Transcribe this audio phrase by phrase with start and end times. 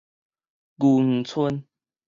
[0.79, 1.63] 御園村